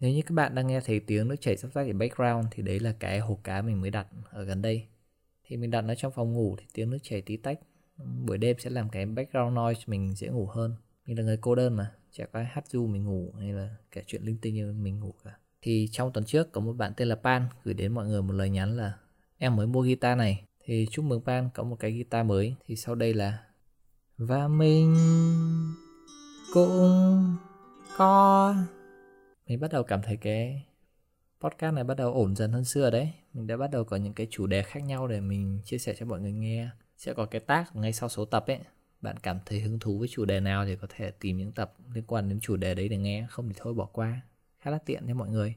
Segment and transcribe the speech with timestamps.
[0.00, 2.62] Nếu như các bạn đang nghe thấy tiếng nước chảy sắp rách ở background thì
[2.62, 4.86] đấy là cái hồ cá mình mới đặt ở gần đây.
[5.44, 7.58] Thì mình đặt nó trong phòng ngủ thì tiếng nước chảy tí tách.
[8.26, 10.74] Buổi đêm sẽ làm cái background noise mình dễ ngủ hơn.
[11.06, 13.76] Mình là người cô đơn mà, chả có ai hát du mình ngủ hay là
[13.92, 15.38] kể chuyện linh tinh như mình ngủ cả.
[15.62, 18.32] Thì trong tuần trước có một bạn tên là Pan gửi đến mọi người một
[18.32, 18.98] lời nhắn là
[19.38, 22.76] em mới mua guitar này thì chúc mừng Pan có một cái guitar mới thì
[22.76, 23.38] sau đây là
[24.18, 24.96] và mình
[26.54, 27.36] cũng
[27.96, 28.54] có
[29.46, 30.66] mình bắt đầu cảm thấy cái
[31.40, 33.12] podcast này bắt đầu ổn dần hơn xưa đấy.
[33.32, 35.94] Mình đã bắt đầu có những cái chủ đề khác nhau để mình chia sẻ
[35.98, 36.68] cho mọi người nghe.
[36.96, 38.58] Sẽ có cái tag ngay sau số tập ấy.
[39.00, 41.74] Bạn cảm thấy hứng thú với chủ đề nào thì có thể tìm những tập
[41.94, 43.26] liên quan đến chủ đề đấy để nghe.
[43.30, 44.20] Không thì thôi, bỏ qua.
[44.58, 45.54] Khá là tiện cho mọi người.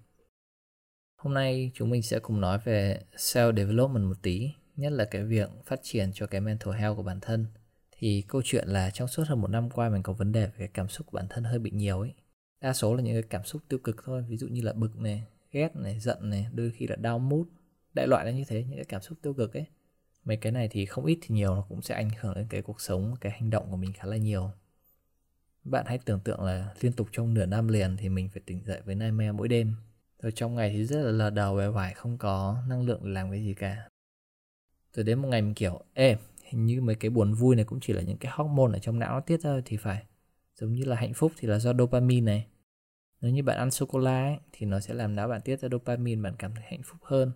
[1.15, 5.23] Hôm nay chúng mình sẽ cùng nói về self development một tí, nhất là cái
[5.23, 7.45] việc phát triển cho cái mental health của bản thân.
[7.91, 10.53] Thì câu chuyện là trong suốt hơn một năm qua mình có vấn đề về
[10.57, 12.13] cái cảm xúc của bản thân hơi bị nhiều ấy
[12.61, 14.97] đa số là những cái cảm xúc tiêu cực thôi, ví dụ như là bực
[14.97, 17.47] này, ghét này, giận này, đôi khi là đau mút
[17.93, 19.65] đại loại là như thế, những cái cảm xúc tiêu cực ấy.
[20.23, 22.61] Mấy cái này thì không ít thì nhiều nó cũng sẽ ảnh hưởng đến cái
[22.61, 24.51] cuộc sống, cái hành động của mình khá là nhiều.
[25.63, 28.63] Bạn hãy tưởng tượng là liên tục trong nửa năm liền thì mình phải tỉnh
[28.65, 29.75] dậy với nightmare mỗi đêm.
[30.21, 33.09] Rồi trong ngày thì rất là lờ đầu vẻ vải không có năng lượng để
[33.09, 33.89] làm cái gì cả.
[34.93, 37.79] Rồi đến một ngày mình kiểu, ê, hình như mấy cái buồn vui này cũng
[37.79, 40.03] chỉ là những cái hormone ở trong não nó tiết ra thì phải
[40.59, 42.47] giống như là hạnh phúc thì là do dopamine này.
[43.21, 45.69] Nếu như bạn ăn sô cô la thì nó sẽ làm não bạn tiết ra
[45.71, 47.31] dopamine bạn cảm thấy hạnh phúc hơn.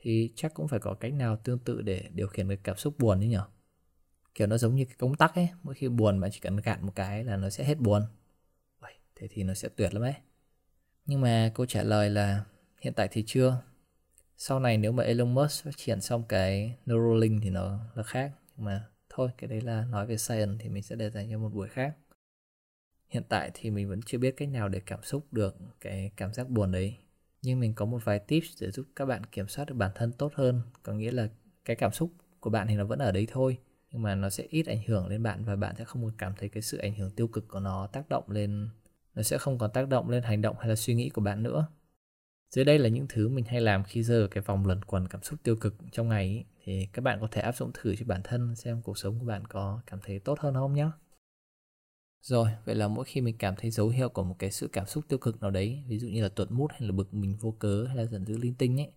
[0.00, 2.94] Thì chắc cũng phải có cách nào tương tự để điều khiển cái cảm xúc
[2.98, 3.44] buồn ấy nhở?
[4.34, 6.86] Kiểu nó giống như cái công tắc ấy mỗi khi buồn bạn chỉ cần gạn
[6.86, 8.02] một cái là nó sẽ hết buồn.
[8.80, 10.14] Vậy, thế thì nó sẽ tuyệt lắm ấy.
[11.06, 12.44] Nhưng mà câu trả lời là
[12.80, 13.62] hiện tại thì chưa.
[14.36, 18.32] Sau này nếu mà Elon Musk phát triển xong cái Neuralink thì nó là khác.
[18.56, 21.38] Nhưng mà thôi cái đấy là nói về science thì mình sẽ để dành cho
[21.38, 21.96] một buổi khác
[23.08, 26.32] hiện tại thì mình vẫn chưa biết cách nào để cảm xúc được cái cảm
[26.32, 26.96] giác buồn đấy.
[27.42, 30.12] Nhưng mình có một vài tips để giúp các bạn kiểm soát được bản thân
[30.12, 30.62] tốt hơn.
[30.82, 31.28] Có nghĩa là
[31.64, 33.58] cái cảm xúc của bạn thì nó vẫn ở đấy thôi
[33.92, 36.32] nhưng mà nó sẽ ít ảnh hưởng lên bạn và bạn sẽ không còn cảm
[36.38, 38.68] thấy cái sự ảnh hưởng tiêu cực của nó tác động lên
[39.14, 41.42] nó sẽ không còn tác động lên hành động hay là suy nghĩ của bạn
[41.42, 41.66] nữa.
[42.50, 45.08] Dưới đây là những thứ mình hay làm khi rơi vào cái vòng luẩn quẩn
[45.08, 47.96] cảm xúc tiêu cực trong ngày ấy, thì các bạn có thể áp dụng thử
[47.96, 50.86] cho bản thân xem cuộc sống của bạn có cảm thấy tốt hơn không nhé
[52.22, 54.86] rồi, vậy là mỗi khi mình cảm thấy dấu hiệu của một cái sự cảm
[54.86, 57.36] xúc tiêu cực nào đấy, ví dụ như là tuột mút hay là bực mình
[57.40, 58.90] vô cớ hay là giận dữ linh tinh ấy,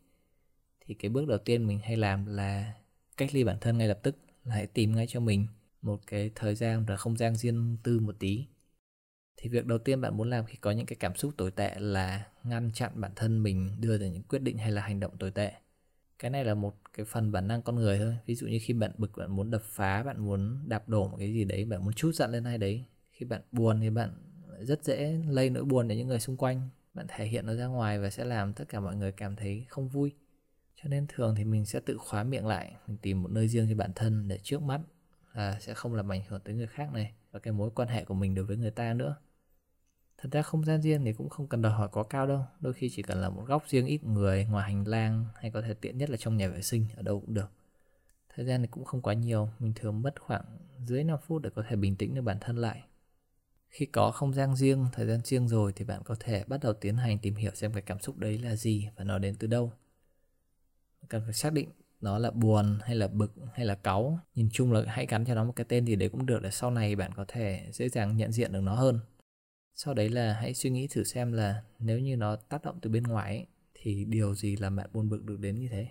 [0.85, 2.73] thì cái bước đầu tiên mình hay làm là
[3.17, 5.47] cách ly bản thân ngay lập tức, là hãy tìm ngay cho mình
[5.81, 8.45] một cái thời gian và không gian riêng tư một tí.
[9.37, 11.75] Thì việc đầu tiên bạn muốn làm khi có những cái cảm xúc tồi tệ
[11.79, 15.17] là ngăn chặn bản thân mình đưa ra những quyết định hay là hành động
[15.17, 15.51] tồi tệ.
[16.19, 18.17] Cái này là một cái phần bản năng con người thôi.
[18.25, 21.17] Ví dụ như khi bạn bực bạn muốn đập phá, bạn muốn đạp đổ một
[21.17, 24.13] cái gì đấy, bạn muốn chút giận lên ai đấy khi bạn buồn thì bạn
[24.59, 26.69] rất dễ lây nỗi buồn đến những người xung quanh.
[26.93, 29.65] Bạn thể hiện nó ra ngoài và sẽ làm tất cả mọi người cảm thấy
[29.69, 30.11] không vui.
[30.75, 33.67] Cho nên thường thì mình sẽ tự khóa miệng lại, mình tìm một nơi riêng
[33.69, 34.81] cho bản thân để trước mắt
[35.33, 38.05] là sẽ không làm ảnh hưởng tới người khác này và cái mối quan hệ
[38.05, 39.15] của mình đối với người ta nữa.
[40.17, 42.45] Thật ra không gian riêng thì cũng không cần đòi hỏi quá cao đâu.
[42.59, 45.61] Đôi khi chỉ cần là một góc riêng ít người, ngoài hành lang, hay có
[45.61, 47.51] thể tiện nhất là trong nhà vệ sinh, ở đâu cũng được.
[48.35, 50.45] Thời gian thì cũng không quá nhiều, mình thường mất khoảng
[50.85, 52.83] dưới 5 phút để có thể bình tĩnh được bản thân lại
[53.71, 56.73] khi có không gian riêng thời gian riêng rồi thì bạn có thể bắt đầu
[56.73, 59.47] tiến hành tìm hiểu xem cái cảm xúc đấy là gì và nó đến từ
[59.47, 59.71] đâu.
[61.09, 61.69] Cần phải xác định
[62.01, 64.19] nó là buồn hay là bực hay là cáu.
[64.35, 66.51] Nhìn chung là hãy gắn cho nó một cái tên gì đấy cũng được để
[66.51, 68.99] sau này bạn có thể dễ dàng nhận diện được nó hơn.
[69.75, 72.89] Sau đấy là hãy suy nghĩ thử xem là nếu như nó tác động từ
[72.89, 75.87] bên ngoài ấy, thì điều gì làm bạn buồn bực được đến như thế?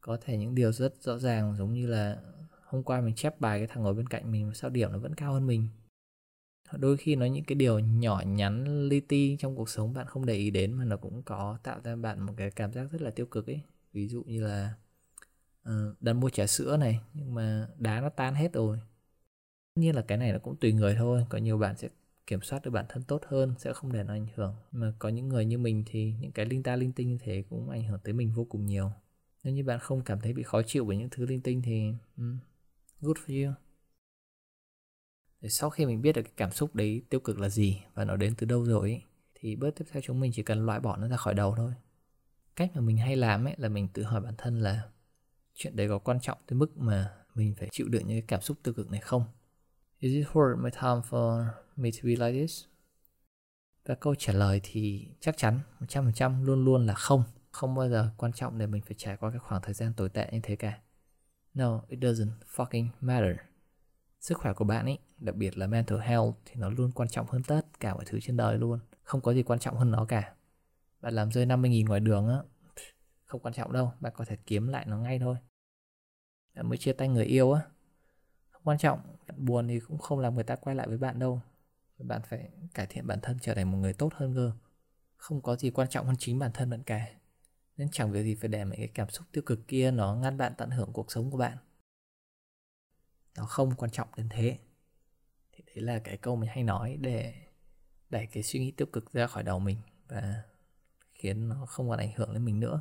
[0.00, 2.16] Có thể những điều rất rõ ràng giống như là
[2.64, 5.14] hôm qua mình chép bài cái thằng ngồi bên cạnh mình sao điểm nó vẫn
[5.14, 5.68] cao hơn mình
[6.78, 10.26] đôi khi nó những cái điều nhỏ nhắn li ti trong cuộc sống bạn không
[10.26, 13.02] để ý đến mà nó cũng có tạo ra bạn một cái cảm giác rất
[13.02, 13.60] là tiêu cực ấy.
[13.92, 14.74] Ví dụ như là
[15.68, 18.78] uh, đặt mua trà sữa này nhưng mà đá nó tan hết rồi.
[19.74, 21.88] Tất nhiên là cái này nó cũng tùy người thôi có nhiều bạn sẽ
[22.26, 24.54] kiểm soát được bản thân tốt hơn sẽ không để nó ảnh hưởng.
[24.72, 27.44] Mà có những người như mình thì những cái linh ta linh tinh như thế
[27.50, 28.92] cũng ảnh hưởng tới mình vô cùng nhiều.
[29.44, 31.92] Nếu như bạn không cảm thấy bị khó chịu bởi những thứ linh tinh thì
[32.16, 32.38] um,
[33.00, 33.54] good for you
[35.40, 38.04] để sau khi mình biết được cái cảm xúc đấy tiêu cực là gì và
[38.04, 39.02] nó đến từ đâu rồi ấy,
[39.34, 41.72] thì bước tiếp theo chúng mình chỉ cần loại bỏ nó ra khỏi đầu thôi.
[42.56, 44.82] Cách mà mình hay làm ấy là mình tự hỏi bản thân là
[45.54, 48.40] chuyện đấy có quan trọng tới mức mà mình phải chịu đựng những cái cảm
[48.40, 49.24] xúc tiêu cực này không?
[49.98, 51.46] Is it worth my time for
[51.76, 52.64] me to be like this?
[53.86, 57.24] Và câu trả lời thì chắc chắn 100% luôn luôn là không.
[57.50, 60.08] Không bao giờ quan trọng để mình phải trải qua cái khoảng thời gian tồi
[60.08, 60.78] tệ như thế cả.
[61.54, 63.36] No it doesn't fucking matter.
[64.20, 67.26] Sức khỏe của bạn ấy đặc biệt là mental health thì nó luôn quan trọng
[67.26, 68.78] hơn tất cả mọi thứ trên đời luôn.
[69.02, 70.34] Không có gì quan trọng hơn nó cả.
[71.00, 72.38] Bạn làm rơi 50.000 ngoài đường á,
[73.24, 75.36] không quan trọng đâu, bạn có thể kiếm lại nó ngay thôi.
[76.54, 77.62] Bạn mới chia tay người yêu á,
[78.50, 79.00] không quan trọng.
[79.28, 81.40] Bạn buồn thì cũng không làm người ta quay lại với bạn đâu.
[81.98, 84.52] Bạn phải cải thiện bản thân, trở thành một người tốt hơn cơ.
[85.16, 87.06] Không có gì quan trọng hơn chính bản thân bạn cả.
[87.76, 90.36] Nên chẳng việc gì phải để mấy cái cảm xúc tiêu cực kia nó ngăn
[90.36, 91.56] bạn tận hưởng cuộc sống của bạn.
[93.36, 94.58] Nó không quan trọng đến thế
[95.74, 97.34] đấy là cái câu mình hay nói để
[98.10, 99.78] đẩy cái suy nghĩ tiêu cực ra khỏi đầu mình
[100.08, 100.42] và
[101.14, 102.80] khiến nó không còn ảnh hưởng đến mình nữa.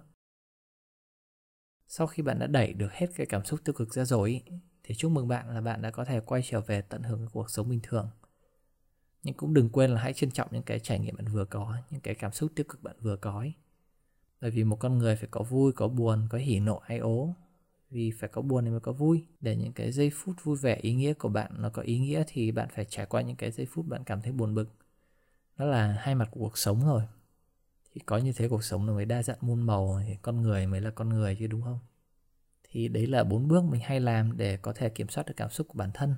[1.88, 4.44] Sau khi bạn đã đẩy được hết cái cảm xúc tiêu cực ra rồi
[4.84, 7.50] thì chúc mừng bạn là bạn đã có thể quay trở về tận hưởng cuộc
[7.50, 8.10] sống bình thường.
[9.24, 11.78] Nhưng cũng đừng quên là hãy trân trọng những cái trải nghiệm bạn vừa có,
[11.90, 13.54] những cái cảm xúc tiêu cực bạn vừa có ấy.
[14.42, 17.36] bởi vì một con người phải có vui, có buồn, có hỉ nộ ai ố
[17.90, 19.26] vì phải có buồn thì mới có vui.
[19.42, 22.24] Để những cái giây phút vui vẻ, ý nghĩa của bạn nó có ý nghĩa
[22.28, 24.70] thì bạn phải trải qua những cái giây phút bạn cảm thấy buồn bực.
[25.58, 27.04] Đó là hai mặt của cuộc sống rồi.
[27.94, 30.68] Thì có như thế cuộc sống nó mới đa dạng muôn màu, thì con người
[30.68, 31.80] mới là con người chứ, đúng không?
[32.72, 35.50] Thì đấy là bốn bước mình hay làm để có thể kiểm soát được cảm
[35.50, 36.16] xúc của bản thân.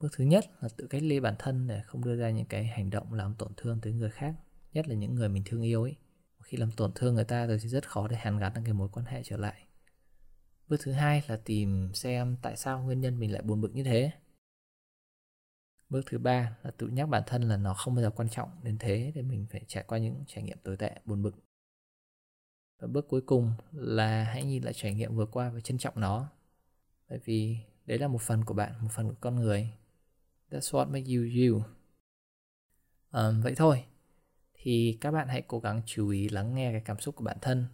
[0.00, 2.66] Bước thứ nhất là tự cách ly bản thân để không đưa ra những cái
[2.66, 4.34] hành động làm tổn thương tới người khác,
[4.72, 5.96] nhất là những người mình thương yêu ấy.
[6.42, 8.74] Khi làm tổn thương người ta rồi thì rất khó để hàn gắn được cái
[8.74, 9.67] mối quan hệ trở lại
[10.68, 13.84] bước thứ hai là tìm xem tại sao nguyên nhân mình lại buồn bực như
[13.84, 14.10] thế.
[15.88, 18.50] Bước thứ ba là tự nhắc bản thân là nó không bao giờ quan trọng
[18.62, 21.34] đến thế để mình phải trải qua những trải nghiệm tồi tệ buồn bực.
[22.78, 26.00] Và bước cuối cùng là hãy nhìn lại trải nghiệm vừa qua và trân trọng
[26.00, 26.28] nó.
[27.08, 29.72] Bởi vì đấy là một phần của bạn một phần của con người.
[30.50, 31.62] That's what makes you you.
[33.10, 33.84] Um, vậy thôi.
[34.54, 37.36] Thì các bạn hãy cố gắng chú ý lắng nghe cái cảm xúc của bản
[37.40, 37.66] thân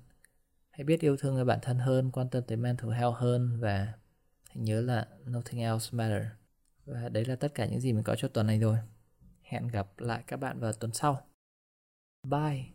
[0.75, 3.93] hãy biết yêu thương người bản thân hơn, quan tâm tới mental health hơn và
[4.49, 6.23] hãy nhớ là nothing else matter.
[6.87, 8.79] Và đấy là tất cả những gì mình có cho tuần này rồi.
[9.43, 11.27] Hẹn gặp lại các bạn vào tuần sau.
[12.23, 12.74] Bye.